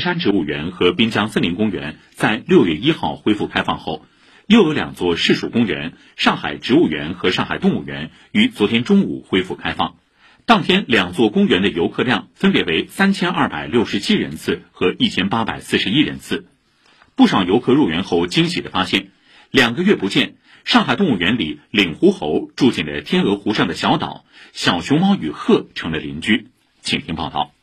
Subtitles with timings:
[0.00, 4.04] 山植物园和滨江森林公园在六月一号恢复开放后，
[4.46, 9.96] 又有两座市属公园——上海植物园和上海动物园，于昨天中午恢复开放。
[10.46, 16.46] 当天，两座公园的游客量分别为三千二百六十七人次和一千八百四十一人次。
[17.14, 19.10] 不少游客入园后惊喜地发现，
[19.50, 26.48] 两个月不见，上海动物园里领狐猴住进了天鹅湖上的小岛，小熊猫与鹤成了邻居。
[26.80, 27.57] 请听报道。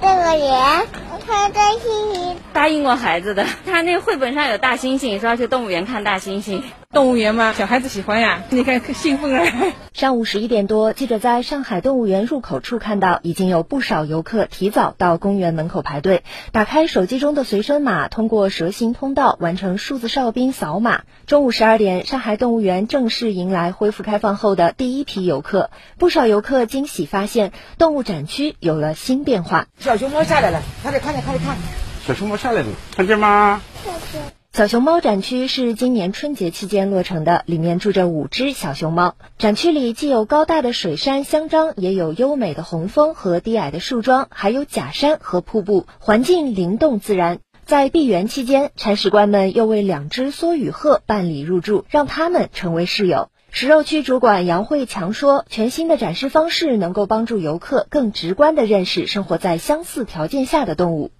[0.00, 0.88] 这个人，
[1.24, 2.36] 他在心里。
[2.64, 6.62] 答应过孩子的，他那绘本上有大猩猩，说要去动物园看大猩猩。
[6.94, 9.44] 动物园吗，小孩子喜欢呀，你看兴奋啊。
[9.92, 21.02] 上午十一点多，记者在上海动物园入口处看到，已经有不少游客提早到公园门口排队，打开手机中的随身码，通过蛇形通道完成数字哨兵扫码。
[21.26, 29.66] 中午十二点，上海动物园正式迎来恢复开放后的第一批游客，不少游客惊喜发现，动物展区有了新变化。
[29.78, 31.58] 小熊猫下来了，快点，快点，快点看，
[32.06, 33.62] 小熊猫下来了，看见吗？
[33.82, 34.20] 看见
[34.52, 39.14] 小熊猫展区是今年春节期间落成的，里面住着五只小熊猫。
[39.38, 47.38] 展区里既有高大的水杉香樟，也有优美的红枫和低矮的树桩，还有假山和瀑布，环境灵动自然。
[47.64, 53.30] 在闭园期间，铲屎官们又为两只梭羽鹤办理入住，让它们成为室友。
[53.50, 61.10] 食肉区主管杨慧强说：“全新的展示方式能够帮助游客更直观地认识生活在相似条件下的动物。”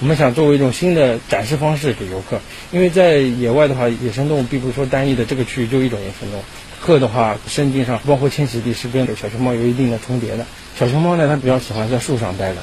[0.00, 2.40] 我们想作为一种新的展示方式给游客，
[2.72, 6.42] 因为在野外的话，野生动物并不是说单一的这个区域就一种野生动物。
[6.80, 10.44] 鹤的话，生境上包括迁徙地是跟小熊猫有一定的重叠的。
[10.78, 12.56] 小熊猫呢，它比较喜欢在树上待的，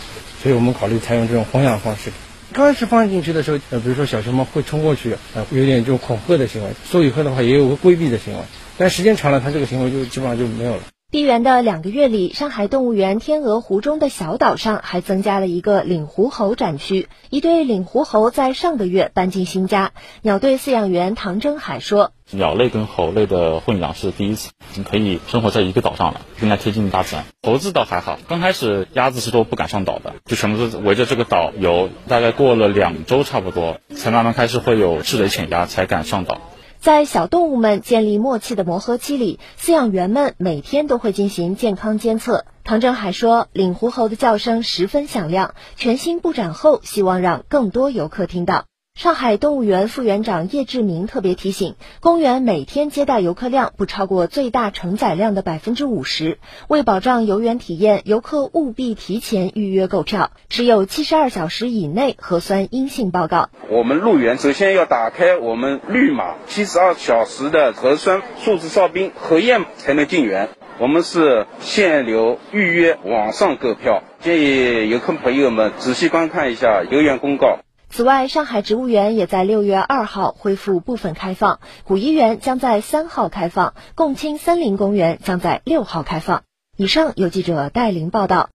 [0.43, 2.11] 所以我们考虑采用这种荒养方式。
[2.53, 8.39] 刚开始放进去的时候，呃，比如说小熊猫会冲过去，呃，有点就恐吓的行为；梭羽鹤的话也有个规避的行为，
[8.77, 10.81] 但时间长了，它这个行为就基本上就没有了。
[11.11, 17.09] 闭园的两个月里，上海动物园天鹅湖中的小岛上还增加了一个领狐猴展区。
[17.29, 19.91] 一对领狐猴在上个月搬进新家。
[20.21, 27.25] 鸟队饲养员唐征海说：“鸟类跟猴类的混养是第一次，已经可以生活在一个岛上了，更加贴近大自然。
[27.43, 31.89] 猴子倒还好，刚开始鸭子是都不敢上岛的，就全部都围着这个岛游。
[32.07, 36.39] 大概过了两周差不多，才慢慢开始会有赤嘴潜鸭才敢上岛。”
[36.81, 42.43] 在小动物们建立默契的磨合期里，饲养员们每天都会进行健康监测。
[42.63, 48.65] 唐正海说，领狐猴的叫声十分响亮，全新布展后，希望让更多游客听到。
[49.01, 56.37] 上海动物园副园长叶志明特别提醒，公园每天接待游客量不超过最大承载量的百分之五十。
[56.67, 63.49] 为保障游园体验，游客务必提前预约购票，持有七十二小时以内核酸阴性报告。
[63.69, 70.49] 我们入园首先要打开我们绿码，七十二小时的核酸数字哨兵核验才能进园。
[70.77, 74.03] 我们是限流预约，网上购票。
[74.19, 77.61] 建议游客朋友们仔细观看一下游园公告。
[77.91, 86.43] 此外，上海植物园也在六月二号恢复部分开放，古怡园将在三号开放，共青森林公园将在六号开放。
[86.77, 88.49] 以上有记者戴琳报道。